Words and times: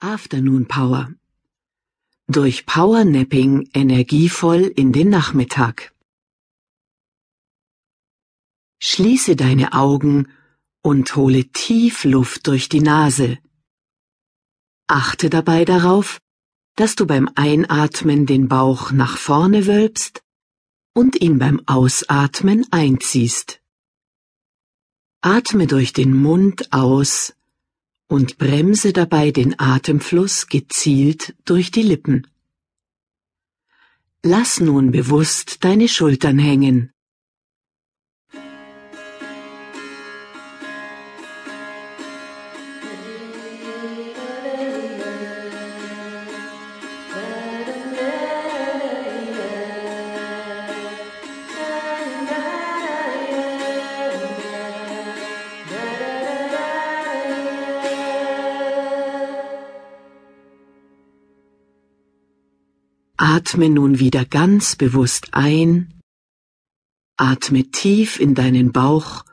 Afternoon 0.00 0.68
Power. 0.68 1.14
Durch 2.28 2.66
Powernapping 2.66 3.70
energievoll 3.72 4.64
in 4.64 4.92
den 4.92 5.08
Nachmittag. 5.08 5.94
Schließe 8.78 9.36
deine 9.36 9.72
Augen 9.72 10.28
und 10.82 11.16
hole 11.16 11.46
tief 11.46 12.04
Luft 12.04 12.46
durch 12.46 12.68
die 12.68 12.82
Nase. 12.82 13.38
Achte 14.86 15.30
dabei 15.30 15.64
darauf, 15.64 16.20
dass 16.74 16.94
du 16.94 17.06
beim 17.06 17.30
Einatmen 17.34 18.26
den 18.26 18.48
Bauch 18.48 18.90
nach 18.90 19.16
vorne 19.16 19.66
wölbst 19.66 20.22
und 20.92 21.18
ihn 21.22 21.38
beim 21.38 21.62
Ausatmen 21.64 22.66
einziehst. 22.70 23.62
Atme 25.22 25.66
durch 25.66 25.94
den 25.94 26.14
Mund 26.14 26.70
aus 26.74 27.35
und 28.08 28.38
bremse 28.38 28.92
dabei 28.92 29.30
den 29.30 29.58
Atemfluss 29.58 30.46
gezielt 30.46 31.34
durch 31.44 31.70
die 31.70 31.82
Lippen. 31.82 32.26
Lass 34.22 34.60
nun 34.60 34.90
bewusst 34.90 35.64
deine 35.64 35.88
Schultern 35.88 36.38
hängen. 36.38 36.92
Atme 63.36 63.68
nun 63.68 63.98
wieder 63.98 64.24
ganz 64.24 64.76
bewusst 64.76 65.28
ein, 65.32 65.92
atme 67.18 67.70
tief 67.70 68.18
in 68.18 68.34
deinen 68.34 68.72
Bauch 68.72 69.26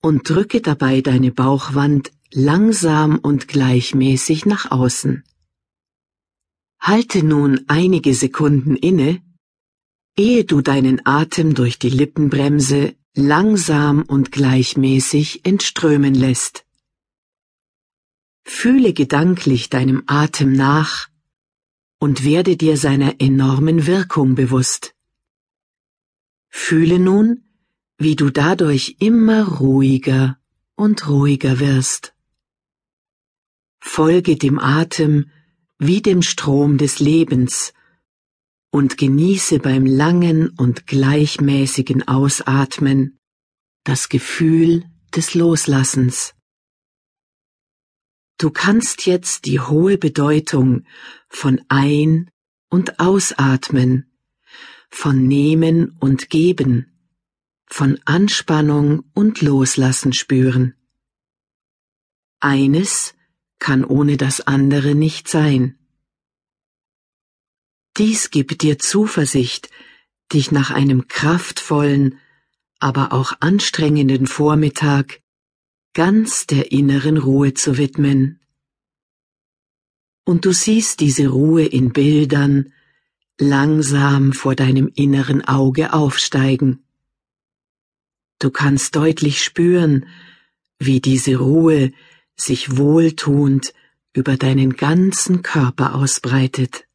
und 0.00 0.26
drücke 0.30 0.62
dabei 0.62 1.02
deine 1.02 1.30
Bauchwand 1.30 2.10
langsam 2.32 3.18
und 3.18 3.46
gleichmäßig 3.46 4.46
nach 4.46 4.70
außen. 4.70 5.24
Halte 6.80 7.22
nun 7.22 7.60
einige 7.68 8.14
Sekunden 8.14 8.76
inne, 8.76 9.20
ehe 10.16 10.46
du 10.46 10.62
deinen 10.62 11.04
Atem 11.04 11.54
durch 11.54 11.78
die 11.78 11.90
Lippenbremse 11.90 12.96
langsam 13.14 14.04
und 14.04 14.32
gleichmäßig 14.32 15.44
entströmen 15.44 16.14
lässt. 16.14 16.64
Fühle 18.46 18.94
gedanklich 18.94 19.68
deinem 19.68 20.02
Atem 20.06 20.54
nach, 20.54 21.10
und 22.04 22.22
werde 22.22 22.58
dir 22.58 22.76
seiner 22.76 23.18
enormen 23.18 23.86
Wirkung 23.86 24.34
bewusst. 24.34 24.94
Fühle 26.50 26.98
nun, 26.98 27.44
wie 27.96 28.14
du 28.14 28.28
dadurch 28.28 28.96
immer 28.98 29.48
ruhiger 29.48 30.36
und 30.76 31.08
ruhiger 31.08 31.60
wirst. 31.60 32.14
Folge 33.80 34.36
dem 34.36 34.58
Atem 34.58 35.30
wie 35.78 36.02
dem 36.02 36.20
Strom 36.20 36.76
des 36.76 37.00
Lebens 37.00 37.72
und 38.70 38.98
genieße 38.98 39.58
beim 39.60 39.86
langen 39.86 40.50
und 40.50 40.86
gleichmäßigen 40.86 42.06
Ausatmen 42.06 43.18
das 43.84 44.10
Gefühl 44.10 44.84
des 45.16 45.32
Loslassens. 45.32 46.34
Du 48.38 48.50
kannst 48.50 49.06
jetzt 49.06 49.44
die 49.44 49.60
hohe 49.60 49.96
Bedeutung 49.96 50.84
von 51.28 51.60
Ein- 51.68 52.30
und 52.68 52.98
Ausatmen, 52.98 54.12
von 54.90 55.26
Nehmen 55.26 55.96
und 56.00 56.30
Geben, 56.30 56.92
von 57.66 58.00
Anspannung 58.04 59.04
und 59.14 59.40
Loslassen 59.40 60.12
spüren. 60.12 60.74
Eines 62.40 63.14
kann 63.58 63.84
ohne 63.84 64.16
das 64.16 64.40
andere 64.40 64.94
nicht 64.94 65.28
sein. 65.28 65.78
Dies 67.96 68.30
gibt 68.30 68.62
dir 68.62 68.78
Zuversicht, 68.78 69.70
dich 70.32 70.50
nach 70.50 70.70
einem 70.70 71.06
kraftvollen, 71.06 72.18
aber 72.80 73.12
auch 73.12 73.32
anstrengenden 73.40 74.26
Vormittag 74.26 75.22
ganz 75.94 76.46
der 76.46 76.72
inneren 76.72 77.16
Ruhe 77.16 77.54
zu 77.54 77.78
widmen. 77.78 78.40
Und 80.24 80.44
du 80.44 80.52
siehst 80.52 81.00
diese 81.00 81.28
Ruhe 81.28 81.64
in 81.64 81.92
Bildern 81.92 82.72
langsam 83.38 84.32
vor 84.32 84.54
deinem 84.54 84.90
inneren 84.94 85.44
Auge 85.44 85.92
aufsteigen. 85.92 86.84
Du 88.38 88.50
kannst 88.50 88.96
deutlich 88.96 89.42
spüren, 89.42 90.06
wie 90.78 91.00
diese 91.00 91.36
Ruhe 91.36 91.92
sich 92.36 92.76
wohltuend 92.76 93.72
über 94.12 94.36
deinen 94.36 94.76
ganzen 94.76 95.42
Körper 95.42 95.94
ausbreitet. 95.94 96.86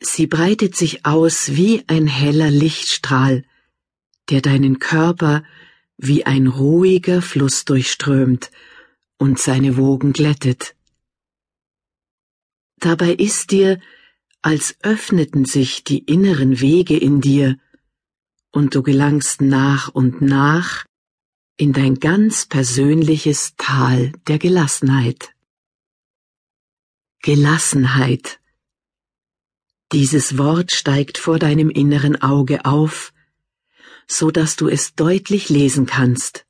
Sie 0.00 0.26
breitet 0.26 0.76
sich 0.76 1.06
aus 1.06 1.54
wie 1.54 1.84
ein 1.86 2.08
heller 2.08 2.50
Lichtstrahl, 2.50 3.44
der 4.30 4.40
deinen 4.40 4.80
Körper 4.80 5.44
wie 6.02 6.26
ein 6.26 6.48
ruhiger 6.48 7.22
Fluss 7.22 7.64
durchströmt 7.64 8.50
und 9.18 9.38
seine 9.38 9.76
Wogen 9.76 10.12
glättet. 10.12 10.74
Dabei 12.78 13.12
ist 13.12 13.52
dir, 13.52 13.80
als 14.42 14.76
öffneten 14.82 15.44
sich 15.44 15.84
die 15.84 16.00
inneren 16.00 16.60
Wege 16.60 16.98
in 16.98 17.20
dir, 17.20 17.56
und 18.50 18.74
du 18.74 18.82
gelangst 18.82 19.40
nach 19.40 19.88
und 19.88 20.20
nach 20.20 20.84
in 21.56 21.72
dein 21.72 22.00
ganz 22.00 22.46
persönliches 22.46 23.54
Tal 23.56 24.12
der 24.26 24.38
Gelassenheit. 24.40 25.32
Gelassenheit. 27.22 28.40
Dieses 29.92 30.36
Wort 30.36 30.72
steigt 30.72 31.16
vor 31.16 31.38
deinem 31.38 31.70
inneren 31.70 32.20
Auge 32.20 32.64
auf, 32.64 33.12
so 34.12 34.30
dass 34.30 34.56
du 34.56 34.68
es 34.68 34.94
deutlich 34.94 35.48
lesen 35.48 35.86
kannst. 35.86 36.44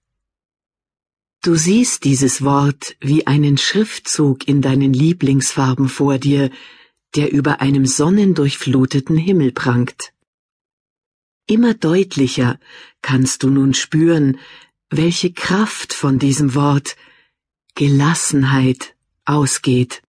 Du 1.43 1.55
siehst 1.55 2.05
dieses 2.05 2.43
Wort 2.43 2.97
wie 3.01 3.27
einen 3.27 3.57
Schriftzug 3.57 4.49
in 4.49 4.63
deinen 4.63 4.93
Lieblingsfarben 4.93 5.89
vor 5.89 6.19
dir, 6.19 6.51
der 7.15 7.33
über 7.33 7.61
einem 7.61 7.87
sonnendurchfluteten 7.87 9.17
Himmel 9.17 9.53
prangt. 9.53 10.13
Immer 11.47 11.75
deutlicher 11.75 12.59
kannst 13.01 13.43
du 13.43 13.51
nun 13.51 13.75
spüren, 13.75 14.39
welche 14.91 15.33
Kraft 15.33 15.93
von 15.93 16.19
diesem 16.19 16.55
Wort 16.55 16.97
Gelassenheit 17.75 18.95
ausgeht. 19.25 20.03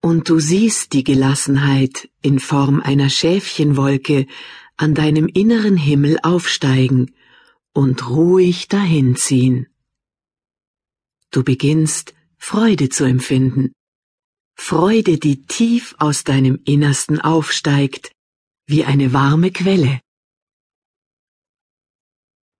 Und 0.00 0.28
du 0.28 0.38
siehst 0.38 0.92
die 0.92 1.04
Gelassenheit 1.04 2.10
in 2.22 2.38
Form 2.38 2.80
einer 2.80 3.08
Schäfchenwolke 3.08 4.26
an 4.76 4.94
deinem 4.94 5.28
inneren 5.28 5.76
Himmel 5.76 6.18
aufsteigen 6.22 7.14
und 7.72 8.08
ruhig 8.08 8.68
dahinziehen. 8.68 9.68
Du 11.30 11.42
beginnst 11.42 12.14
Freude 12.38 12.88
zu 12.88 13.04
empfinden, 13.04 13.72
Freude, 14.56 15.18
die 15.18 15.46
tief 15.46 15.94
aus 15.98 16.24
deinem 16.24 16.60
Innersten 16.64 17.20
aufsteigt, 17.20 18.12
wie 18.66 18.84
eine 18.84 19.12
warme 19.12 19.50
Quelle. 19.50 20.00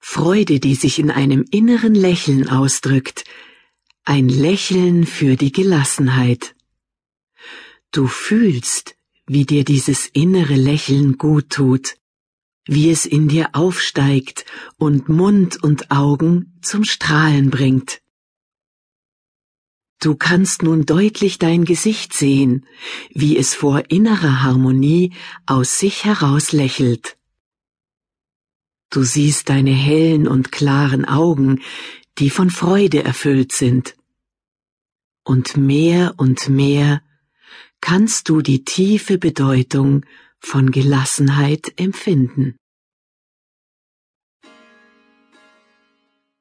Freude, 0.00 0.60
die 0.60 0.74
sich 0.74 0.98
in 0.98 1.10
einem 1.10 1.44
inneren 1.50 1.94
Lächeln 1.94 2.48
ausdrückt, 2.48 3.24
ein 4.04 4.28
Lächeln 4.28 5.06
für 5.06 5.36
die 5.36 5.50
Gelassenheit. 5.50 6.54
Du 7.90 8.06
fühlst, 8.06 8.96
wie 9.26 9.46
dir 9.46 9.64
dieses 9.64 10.06
innere 10.08 10.56
Lächeln 10.56 11.16
gut 11.16 11.48
tut, 11.48 11.96
wie 12.66 12.90
es 12.90 13.06
in 13.06 13.28
dir 13.28 13.50
aufsteigt 13.52 14.44
und 14.76 15.08
Mund 15.08 15.62
und 15.62 15.90
Augen 15.90 16.58
zum 16.62 16.84
Strahlen 16.84 17.50
bringt. 17.50 18.00
Du 20.00 20.16
kannst 20.16 20.62
nun 20.62 20.84
deutlich 20.84 21.38
dein 21.38 21.64
Gesicht 21.64 22.12
sehen, 22.12 22.66
wie 23.10 23.38
es 23.38 23.54
vor 23.54 23.84
innerer 23.88 24.42
Harmonie 24.42 25.14
aus 25.46 25.78
sich 25.78 26.04
heraus 26.04 26.52
lächelt. 26.52 27.16
Du 28.90 29.02
siehst 29.02 29.48
deine 29.48 29.72
hellen 29.72 30.28
und 30.28 30.52
klaren 30.52 31.04
Augen, 31.04 31.62
die 32.18 32.30
von 32.30 32.50
Freude 32.50 33.02
erfüllt 33.02 33.52
sind. 33.52 33.96
Und 35.24 35.56
mehr 35.56 36.14
und 36.18 36.48
mehr 36.48 37.02
kannst 37.80 38.28
du 38.28 38.40
die 38.40 38.62
tiefe 38.64 39.18
Bedeutung 39.18 40.04
von 40.44 40.70
Gelassenheit 40.70 41.72
empfinden. 41.76 42.56